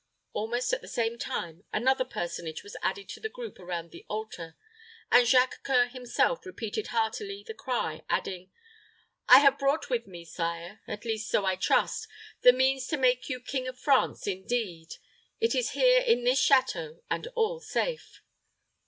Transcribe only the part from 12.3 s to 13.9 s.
the means to make you King of